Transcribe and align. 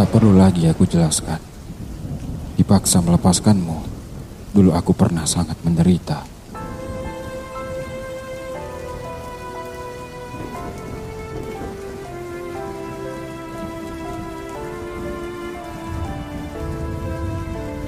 Tak 0.00 0.16
perlu 0.16 0.32
lagi 0.32 0.64
aku 0.64 0.88
jelaskan. 0.88 1.36
Dipaksa 2.56 3.04
melepaskanmu, 3.04 3.84
dulu 4.56 4.72
aku 4.72 4.96
pernah 4.96 5.28
sangat 5.28 5.60
menderita. 5.60 6.24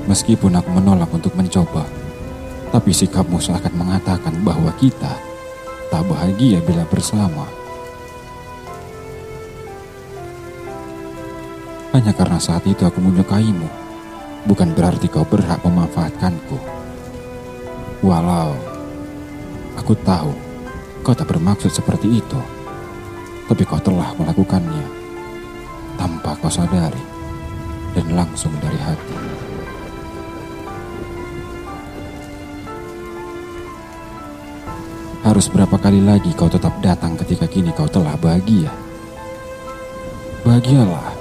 Meskipun 0.05 0.53
aku 0.53 0.69
menolak 0.69 1.09
untuk 1.17 1.33
mencoba, 1.33 1.89
tapi 2.77 2.93
sikapmu 2.93 3.41
seakan 3.41 3.73
mengatakan 3.73 4.37
bahwa 4.45 4.69
kita 4.77 5.17
tak 5.89 6.05
bahagia 6.05 6.61
bila 6.61 6.85
bersama. 6.93 7.62
Hanya 11.93 12.17
karena 12.17 12.41
saat 12.41 12.65
itu 12.65 12.89
aku 12.89 13.05
menyukaimu, 13.05 13.69
bukan 14.49 14.73
berarti 14.73 15.13
kau 15.13 15.29
berhak 15.29 15.61
memanfaatkanku. 15.61 16.57
Walau 18.01 18.57
aku 19.77 19.93
tahu 20.01 20.33
kau 21.05 21.13
tak 21.13 21.29
bermaksud 21.29 21.69
seperti 21.69 22.17
itu, 22.17 22.41
tapi 23.45 23.69
kau 23.69 23.77
telah 23.77 24.09
melakukannya 24.17 24.89
tanpa 26.01 26.33
kau 26.41 26.49
sadari 26.49 27.05
dan 27.93 28.09
langsung 28.17 28.57
dari 28.57 28.81
hati. 28.81 29.17
Harus 35.23 35.47
berapa 35.47 35.79
kali 35.79 36.03
lagi 36.03 36.35
kau 36.35 36.51
tetap 36.51 36.75
datang 36.83 37.15
ketika 37.21 37.47
kini 37.47 37.71
kau 37.77 37.87
telah 37.87 38.19
bahagia? 38.19 38.73
Bahagialah. 40.43 41.12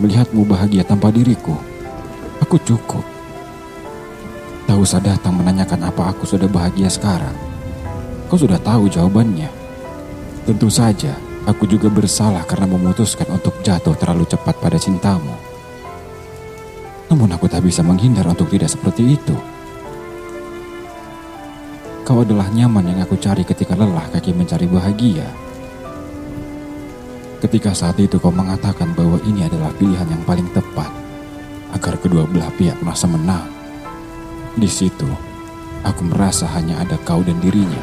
Melihatmu 0.00 0.48
bahagia 0.48 0.80
tanpa 0.80 1.12
diriku, 1.12 1.52
aku 2.40 2.56
cukup. 2.64 3.04
Tak 4.64 4.72
usah 4.80 4.96
datang 4.96 5.36
menanyakan 5.36 5.92
apa 5.92 6.08
aku 6.08 6.24
sudah 6.24 6.48
bahagia 6.48 6.88
sekarang. 6.88 7.36
Kau 8.32 8.40
sudah 8.40 8.56
tahu 8.56 8.88
jawabannya. 8.88 9.52
Tentu 10.48 10.72
saja, 10.72 11.12
aku 11.44 11.68
juga 11.68 11.92
bersalah 11.92 12.48
karena 12.48 12.64
memutuskan 12.64 13.28
untuk 13.28 13.60
jatuh 13.60 13.92
terlalu 13.92 14.24
cepat 14.24 14.56
pada 14.56 14.80
cintamu. 14.80 15.36
Namun 17.12 17.36
aku 17.36 17.44
tak 17.52 17.60
bisa 17.60 17.84
menghindar 17.84 18.24
untuk 18.24 18.48
tidak 18.48 18.72
seperti 18.72 19.20
itu. 19.20 19.36
Kau 22.08 22.24
adalah 22.24 22.48
nyaman 22.48 22.88
yang 22.88 23.04
aku 23.04 23.20
cari 23.20 23.44
ketika 23.44 23.76
lelah 23.76 24.08
kaki 24.08 24.32
mencari 24.32 24.64
bahagia. 24.64 25.28
Ketika 27.40 27.72
saat 27.72 27.96
itu 27.96 28.20
kau 28.20 28.28
mengatakan 28.28 28.92
bahwa 28.92 29.16
ini 29.24 29.48
adalah 29.48 29.72
pilihan 29.80 30.04
yang 30.04 30.20
paling 30.28 30.44
tepat 30.52 30.92
agar 31.72 31.96
kedua 31.96 32.28
belah 32.28 32.52
pihak 32.60 32.76
merasa 32.84 33.08
menang. 33.08 33.48
Di 34.60 34.68
situ, 34.68 35.08
aku 35.80 36.04
merasa 36.04 36.44
hanya 36.52 36.84
ada 36.84 37.00
kau 37.00 37.24
dan 37.24 37.40
dirinya. 37.40 37.80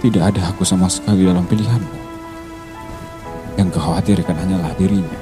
Tidak 0.00 0.24
ada 0.24 0.40
aku 0.48 0.64
sama 0.64 0.88
sekali 0.88 1.28
dalam 1.28 1.44
pilihanmu. 1.44 2.00
Yang 3.60 3.76
kau 3.76 3.92
khawatirkan 3.92 4.40
hanyalah 4.40 4.72
dirinya. 4.80 5.20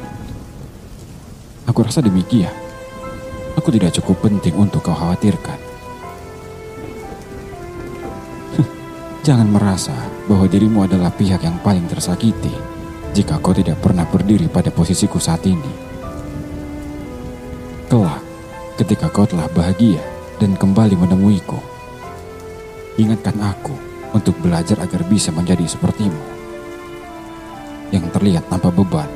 Aku 1.67 1.83
rasa 1.83 1.99
demikian. 1.99 2.55
Aku 3.59 3.75
tidak 3.75 3.99
cukup 3.99 4.31
penting 4.31 4.55
untuk 4.55 4.87
kau 4.87 4.95
khawatirkan. 4.95 5.59
Jangan 9.27 9.51
merasa 9.51 10.18
bahwa 10.29 10.45
dirimu 10.45 10.85
adalah 10.85 11.09
pihak 11.09 11.41
yang 11.41 11.57
paling 11.65 11.89
tersakiti 11.89 12.53
jika 13.17 13.41
kau 13.41 13.57
tidak 13.57 13.81
pernah 13.81 14.05
berdiri 14.05 14.47
pada 14.47 14.69
posisiku 14.69 15.17
saat 15.17 15.41
ini. 15.49 15.73
Kelak, 17.89 18.21
ketika 18.77 19.09
kau 19.09 19.25
telah 19.25 19.49
bahagia 19.49 20.05
dan 20.37 20.53
kembali 20.55 20.95
menemuiku, 21.01 21.57
ingatkan 23.01 23.41
aku 23.41 23.73
untuk 24.13 24.37
belajar 24.45 24.77
agar 24.85 25.01
bisa 25.09 25.33
menjadi 25.33 25.65
sepertimu. 25.65 26.37
Yang 27.89 28.13
terlihat 28.13 28.45
tanpa 28.53 28.69
beban 28.69 29.09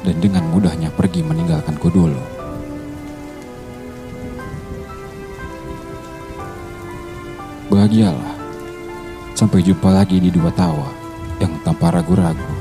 dan 0.00 0.16
dengan 0.16 0.48
mudahnya 0.48 0.88
pergi 0.88 1.20
meninggalkanku 1.20 1.92
dulu. 1.92 2.24
Bahagialah 7.68 8.33
Sampai 9.34 9.66
jumpa 9.66 9.90
lagi 9.90 10.22
di 10.22 10.30
dua 10.30 10.54
tawa 10.54 10.94
yang 11.42 11.50
tanpa 11.66 11.90
ragu-ragu 11.90 12.54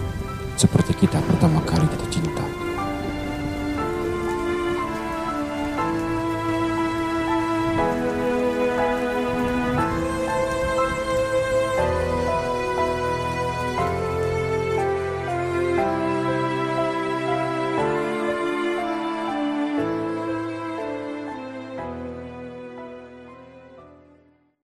seperti 0.57 1.06
kita 1.06 1.22
pertama 1.22 1.61
kali 1.61 1.85
jatuh 1.85 2.09
cinta. 2.09 2.43